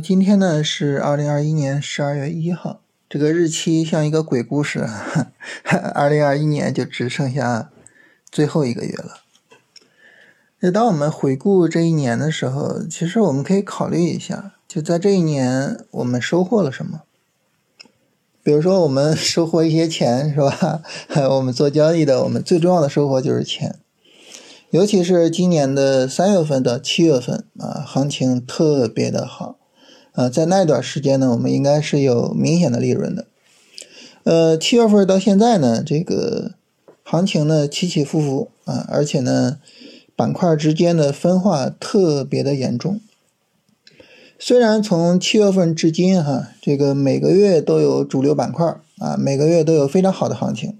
[0.00, 4.86] 今天呢是二零二一年十二月一号，这个日期像一个鬼故事，
[5.94, 7.70] 二零二一年就只剩下
[8.30, 9.20] 最后一个月了。
[10.60, 17.02] 那当我们回顾这一年的时候，其实我们可以考虑一下，就在这一年我们收获了什么？
[18.42, 20.82] 比如说，我们收获一些钱，是吧？
[21.30, 23.76] 我们做交易的，我们最重要的收获就是钱。
[24.70, 29.57] 尤其是今年的三月份到七月份啊，行情特别的好，
[30.18, 33.26] 啊，在那段时间呢，我们应该是有明显的利润的。
[34.24, 36.54] 呃，七月份到现在呢，这个
[37.04, 39.58] 行情呢起起伏伏啊，而且呢，
[40.16, 43.00] 板块之间的分化特别的严重。
[44.40, 48.66] 虽然从七月份至今哈，这个每个月都有主流板块
[48.98, 50.76] 啊，每个月都有非常好的行情，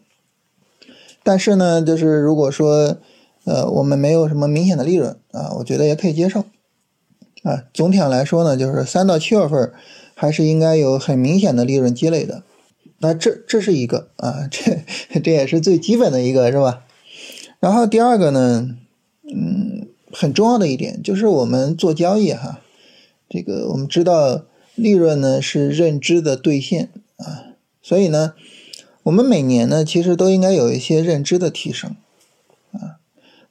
[1.22, 2.98] 但是呢，就是如果说。
[3.44, 6.44] 呃，我们没有什么明显的利润啊，我觉得也可以接受
[7.42, 7.64] 啊。
[7.72, 9.72] 总体上来说呢，就是三到七月份
[10.14, 12.42] 还是应该有很明显的利润积累的。
[13.00, 14.84] 那这这是一个啊，这
[15.20, 16.82] 这也是最基本的一个，是吧？
[17.60, 18.76] 然后第二个呢，
[19.32, 22.60] 嗯，很重要的一点就是我们做交易哈，
[23.28, 24.42] 这个我们知道
[24.74, 28.34] 利润呢是认知的兑现啊，所以呢，
[29.04, 31.94] 我们每年呢其实都应该有一些认知的提升
[32.72, 32.98] 啊。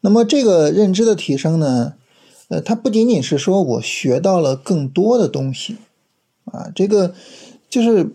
[0.02, 1.93] 那么这个认知的提升呢，
[2.50, 5.78] 呃，它不仅仅是说我学到了更多的东西，
[6.45, 7.14] 啊，这个
[7.70, 8.12] 就是，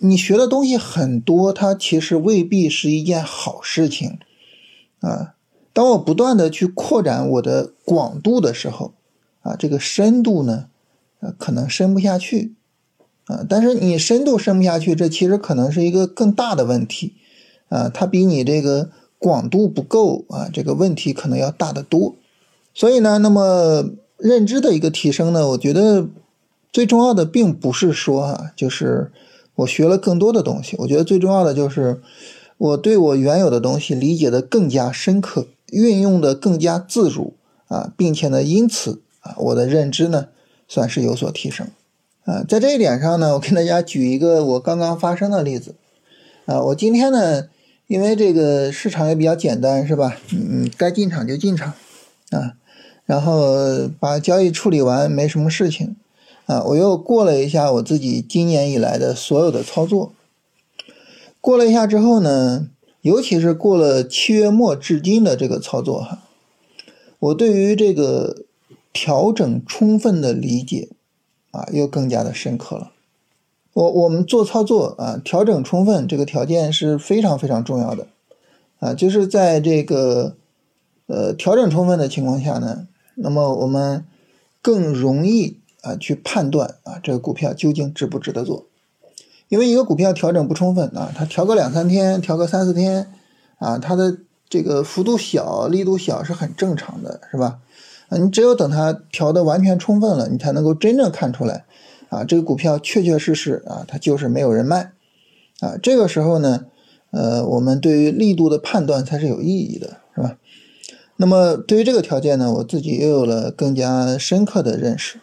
[0.00, 4.18] 你学的东西很多，它其实未必是一件好事情，
[5.00, 5.34] 啊，
[5.72, 8.92] 当我不断的去扩展我的广度的时候，
[9.42, 10.66] 啊，这个深度呢，
[11.20, 12.54] 呃，可能深不下去，
[13.26, 17.14] 啊，但是你深度深不下去，这其实可能是一个更大的问题，
[17.68, 18.90] 啊，它比你这个。
[19.16, 22.16] 广度不够啊，这个问题可能要大得多。
[22.74, 23.88] 所以呢，那么
[24.18, 26.08] 认知的一个提升呢，我觉得
[26.72, 29.12] 最重要的并不是说啊，就是
[29.54, 30.76] 我学了更多的东西。
[30.80, 32.02] 我觉得最重要的就是
[32.58, 37.34] 我对我原有的东西理解的更加深刻，运用的更加自如
[37.68, 40.26] 啊，并且呢，因此啊，我的认知呢
[40.66, 41.68] 算是有所提升
[42.24, 42.42] 啊。
[42.42, 45.76] 在这一点上呢，我跟大家举一个我刚刚发生的例子
[46.46, 47.44] 啊，我今天呢。
[47.86, 50.16] 因为这个市场也比较简单，是吧？
[50.32, 51.74] 嗯，该进场就进场，
[52.30, 52.56] 啊，
[53.06, 55.96] 然后把交易处理完，没什么事情，
[56.46, 60.12] 啊，我又过了一下我自己今年以来的所有的操作，
[61.40, 62.68] 过了一下之后呢，
[63.02, 66.22] 尤其是过了七月末至今的这个操作哈，
[67.18, 68.44] 我对于这个
[68.92, 70.88] 调整充分的理解，
[71.50, 72.92] 啊，又更加的深刻了。
[73.74, 78.06] 我我们做操作啊，调整充分这个条件是非常非常重要的，
[78.78, 80.36] 啊，就是在这个
[81.06, 84.04] 呃调整充分的情况下呢，那么我们
[84.62, 88.66] 更容易啊去判断啊这个股票究竟值不值得做，
[89.48, 93.12] 因为一个股票调整不充分啊，它调个两三天，调个三四天
[93.58, 97.60] 啊，它的这个幅度小，力度小是很正常的，是吧？
[98.08, 101.64] 啊，你只有等它调的完全充分了，你才能够真正看出来。
[102.10, 104.92] 啊，这个股票确确实实啊，它就是没有人卖，
[105.58, 106.66] 啊，这个时候呢，
[107.10, 109.96] 呃，我们对于力度的判断才是有意义的，
[111.16, 115.20] 那么对于这个条件呢，我自己又有了更加深刻的认识，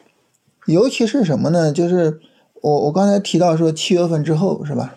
[0.66, 1.72] 尤其是什么呢？
[1.72, 2.20] 就是
[2.62, 4.96] 我我刚才提到说七月份之后，是吧？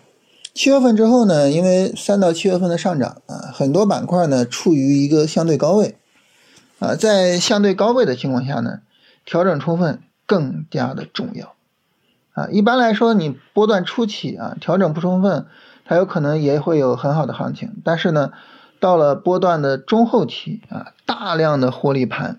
[0.54, 5.96] 七月份之后呢，因为三到七月份的上涨啊，很多板块呢处于一个相对高位，
[6.78, 8.78] 啊，在相对高位的情况下呢，
[9.24, 11.54] 调整充分更加的重要。
[12.34, 15.46] 啊，一般来说，你波段初期啊，调整不充分，
[15.84, 17.80] 它有可能也会有很好的行情。
[17.84, 18.32] 但是呢，
[18.84, 22.38] 到了波段的中后期啊，大量的获利盘，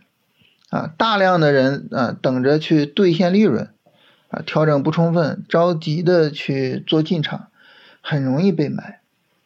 [0.70, 3.72] 啊，大量的人啊等着去兑现利润，
[4.30, 7.48] 啊，调整不充分，着急的去做进场，
[8.02, 9.00] 很容易被买，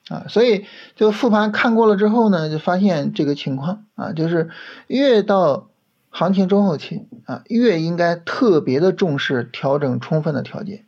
[0.10, 0.66] 啊，所以
[0.98, 4.50] 就复盘看过了之后呢，就发现这个情况啊，就是
[4.88, 5.68] 越到。
[6.12, 10.86] 行情中后期啊，越应该特别的重视调整充分的条件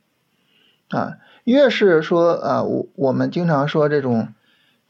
[0.89, 4.29] 啊，越是说啊，我我们经常说这种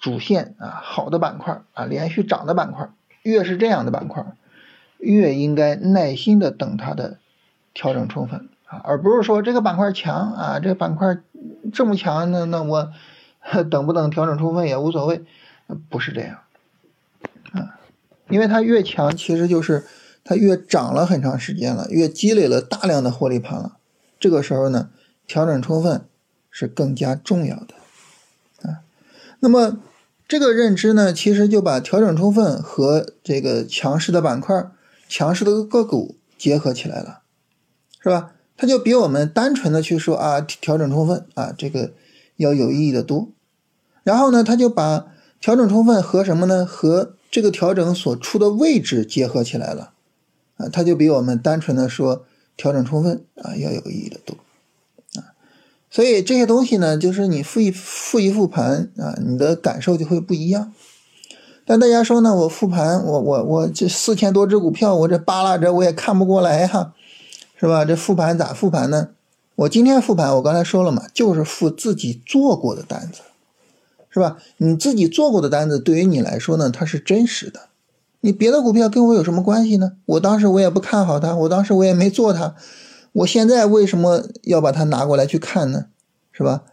[0.01, 2.89] 主线啊好的板块啊，连续涨的板块，
[3.23, 4.25] 越是这样的板块，
[4.97, 7.19] 越应该耐心的等它的
[7.73, 11.17] 调整充分啊，而不是说这个板块强啊，这个板块
[11.71, 12.91] 这么强，那那我
[13.71, 15.23] 等不等调整充分也无所谓，
[15.89, 16.39] 不是这样
[17.53, 17.79] 啊，
[18.27, 19.85] 因为它越强，其实就是。
[20.23, 23.77] 它越涨了很长时间了，越积累了大量的获利盘了，
[24.19, 24.91] 这个时候呢，
[25.25, 26.05] 调整充分
[26.51, 27.73] 是更加重要的
[28.61, 28.85] 啊。
[29.39, 29.79] 那么
[30.31, 34.71] 这个认知呢，其实就把调整充分和这个强势的板块、
[35.09, 37.23] 强势的个股结合起来了，
[37.99, 38.31] 是吧？
[38.55, 41.91] 它就比我们单纯的去说啊调整充分啊这个
[42.37, 43.27] 要有意义的多。
[44.03, 45.07] 然后呢，他就把
[45.41, 46.65] 调整充分和什么呢？
[46.65, 49.91] 和这个调整所处的位置结合起来了
[50.55, 52.25] 啊，它就比我们单纯的说
[52.55, 54.37] 调整充分啊要有意义的多。
[55.91, 60.73] 所以这些东西呢，就是你复一复一复盘啊，你的感受就会不一样。
[61.65, 66.93] 但大家说呢，我复盘，我我我这四千多只股票，我这扒拉着我也看不过来哈，
[67.59, 67.85] 是吧？
[67.85, 69.09] 这复盘咋复盘呢？
[69.55, 73.21] 我今天复盘，我刚才说了嘛，就是复自己做过的单子。
[74.13, 74.39] 是吧？
[74.57, 77.69] 你自己做过的单子，对于你来说呢，它是真实的。
[78.19, 79.93] 你别的股票跟我有什么关系呢？
[80.05, 82.53] 我当时我也不看好它，我当时我也没做它。
[83.13, 85.87] 我现在为什么要把它拿过来去看呢？
[86.31, 86.63] 是吧？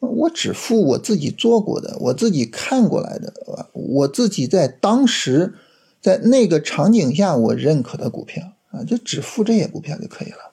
[0.00, 3.32] 我只付我自己做过的，我自己看过来的，
[3.72, 5.54] 我自己在当时
[6.00, 10.52] 在那个场景下我认可的股票啊，就只付这些股票就可以了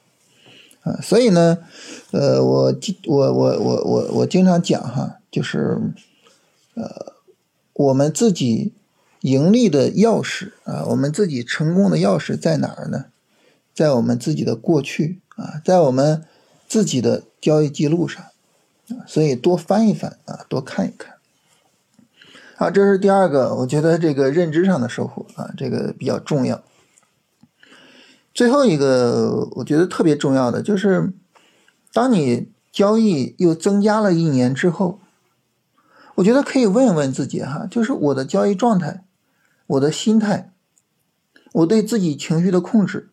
[0.82, 1.00] 啊。
[1.02, 1.60] 所以呢，
[2.12, 2.76] 呃，我
[3.06, 5.80] 我我我我我经常讲哈，就是。
[6.76, 7.14] 呃，
[7.74, 8.74] 我们自己
[9.22, 13.06] 盈利的钥匙啊，我们自己成功的钥匙在哪儿呢？
[13.74, 16.24] 在我们自己的过去啊，在我们
[16.68, 18.24] 自己的交易记录上
[18.90, 21.16] 啊，所以多翻一翻啊，多看一看。
[22.56, 26.64] 好，这是第二个，我觉得这个认知上的收获啊，这个比较重要。
[28.34, 31.14] 最后一个，我觉得特别重要的就是，
[31.92, 35.00] 当你交易又增加了一年之后。
[36.18, 39.04] 我觉得可以问一问自己哈，就是我的交易状态，
[39.66, 40.54] 我的心态，
[41.54, 43.10] 我对自己情绪的控制，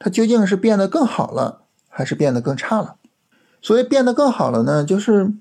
[0.00, 2.96] 它究竟是变得更好了，还是变得更差了？
[3.62, 5.32] 所谓变得更好了呢，就是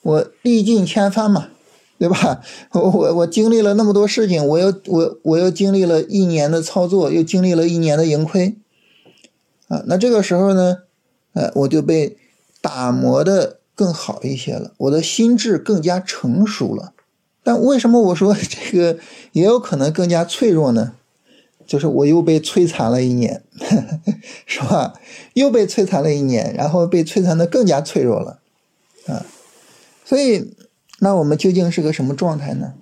[0.00, 1.48] 我历尽千帆嘛，
[1.98, 2.40] 对吧？
[2.70, 8.56] 我我我经历了那么多事情，我又我我又经历了一年的操作，又经历了一年的盈亏，
[9.68, 10.78] 啊，那这个时候呢，
[11.34, 12.16] 呃，我就被
[12.62, 13.58] 打磨的。
[13.78, 16.94] 更好一些了，我的心智更加成熟了，
[17.44, 18.98] 但为什么我说这个
[19.30, 20.94] 也有可能更加脆弱呢？
[21.68, 23.42] 就是我又被摧残了一年，
[24.46, 24.94] 是吧？
[25.34, 28.40] 又被摧残了一年，然后被摧残的更加脆弱了，
[29.06, 29.24] 啊，
[30.04, 30.54] 所以
[31.00, 32.72] 那我们究竟是个什么状态呢？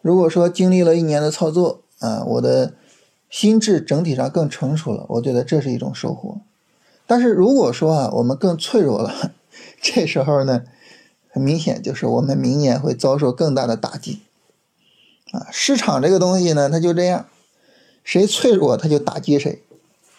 [0.00, 2.74] 如果说经历了一年的操作啊，我的
[3.28, 6.38] 心智整体上更成熟了，我觉得这是一种收获。
[7.06, 9.32] 但是如果说啊，我们更脆弱了。
[9.82, 10.62] 这时候呢，
[11.28, 14.20] 很明显就是我们明年会遭受更大的打击，
[15.32, 17.26] 啊，市场这个东西呢，它就这样，
[18.04, 19.62] 谁脆弱他就打击谁，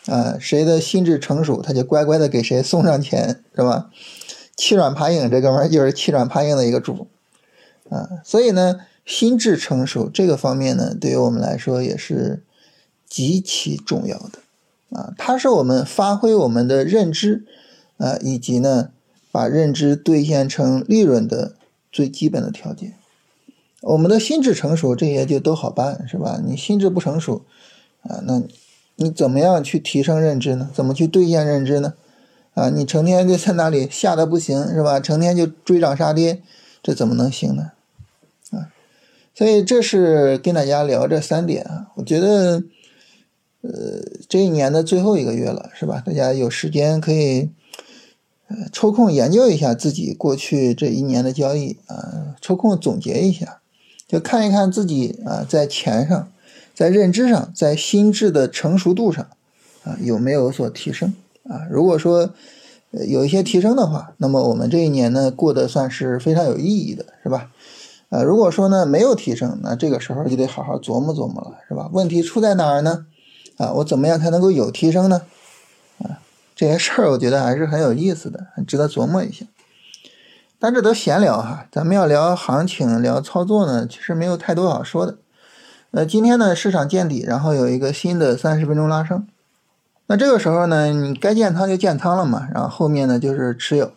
[0.08, 3.90] 啊，谁的心智成熟他就乖乖的给谁送上钱，是吧？
[4.56, 7.08] 欺软怕硬，这哥们儿就是欺软怕硬的一个主，
[7.90, 12.44] 啊，所以呢，心智成熟这个方面呢，对于我们来说也是
[13.08, 17.46] 极其重要的，啊，它是我们发挥我们的认知，
[17.98, 18.90] 啊，以及呢。
[19.34, 21.56] 把认知兑现成利润的
[21.92, 22.94] 最基本的条件，
[23.82, 26.40] 我们的心智成熟，这些就都好办，是吧？
[26.46, 27.42] 你心智不成熟，
[28.04, 28.42] 啊，那
[28.96, 30.70] 你怎么样去提升认知呢？
[30.74, 31.94] 怎么去兑现认知呢？
[32.54, 35.00] 啊，你成天就在那里吓得不行，是吧？
[35.00, 36.42] 成天就追涨杀跌，
[36.82, 37.72] 这怎么能行呢？
[38.52, 38.70] 啊，
[39.34, 42.64] 所以这是跟大家聊这三点啊，我觉得，
[43.62, 43.72] 呃，
[44.30, 46.04] 这一年的最后一个月了，是吧？
[46.06, 47.50] 大家有时间可以。
[48.50, 53.62] 呃抽空研究一下自己过去这一年的交易啊，抽空总结一下，
[54.06, 56.32] 就看一看自己啊在钱上、
[56.74, 59.28] 在认知上、在心智的成熟度上
[59.84, 61.14] 啊有没有所提升
[61.48, 61.68] 啊？
[61.70, 62.30] 如果说
[62.92, 67.50] 有一些提升的话，那么我们这一年呢过得算是非常有意义的，是吧？
[68.10, 71.90] 啊，如果说呢没有提升，那这个时候就得好好琢磨琢磨了，是吧？
[71.92, 73.06] 问题出在哪儿呢？
[73.58, 75.24] 啊，我怎么样才能够有提升呢？
[76.00, 76.20] 啊
[76.56, 79.46] 这些事儿我觉得还是很有意思的，很值得琢磨一下。
[80.60, 85.18] 但这都闲聊哈，咱们要聊行情、聊操作呢，其实没有太多好说的。
[85.96, 89.28] 那今天呢，市场见底，然后有一个新的三十分钟拉升。
[90.08, 93.92] 那这个时候呢，你该建仓就建仓了嘛，然后后面呢就是持有。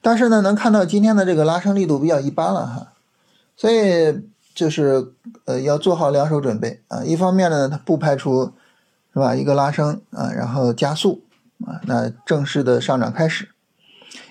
[0.00, 2.92] 但是呢，能看到今天的这个拉升力度比较一般了哈，
[3.56, 5.12] 所以就是
[5.46, 7.02] 呃要做好两手准备啊。
[7.02, 8.52] 一方面呢，它不排除
[9.12, 11.24] 是吧一个拉升啊，然后加速。
[11.66, 13.48] 啊，那正式的上涨开始，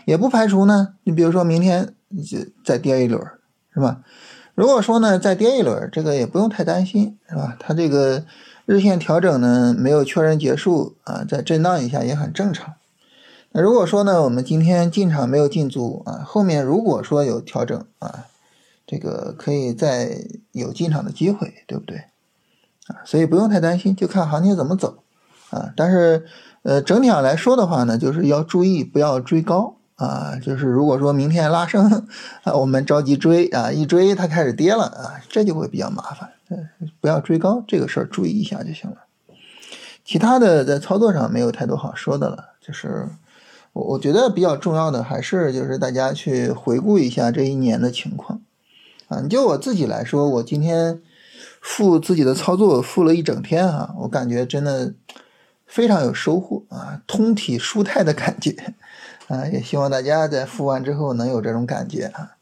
[0.06, 0.96] 也不排除呢。
[1.04, 1.94] 你比如说明天
[2.30, 3.22] 就再跌一轮，
[3.74, 4.01] 是吧？
[4.55, 7.58] 如果说呢再跌一轮，这个也不用太担心，是吧？
[7.60, 8.24] 它这个
[8.65, 12.74] 日线调整呢没有确认结束啊，再震荡一下也很正常。
[13.51, 18.25] 那如果说呢我们今天进场没有进足啊，后面如果说有调整啊，
[18.86, 21.98] 这个可以再有进场的机会，对不对？
[22.88, 25.03] 啊，所以不用太担心，就看行情怎么走
[25.50, 25.74] 啊。
[25.75, 26.25] 但是。
[26.63, 30.36] 呃，整体上来说的话呢，就是要注意不要追高啊。
[30.42, 32.08] 就是如果说明天拉升
[32.44, 36.30] 啊，我们着急追啊，一追它开始跌了啊，这就会比较麻烦。
[37.00, 38.98] 不要追高这个事儿注意一下就行了。
[40.04, 43.08] 其他的在操作上没有太多好说的了，就是
[43.74, 48.42] 我我觉得比较重要的还是就是大家去回顾一下这一年的情况
[49.08, 49.22] 啊。
[49.30, 51.02] 就我自己来说，我今天
[51.62, 54.94] 复自己的操作复了一整天啊，我感觉真的。
[55.66, 58.54] 非常有收获啊，通体舒泰的感觉
[59.32, 62.36] 啊，也希望大家在敷完之后能有这种感觉啊。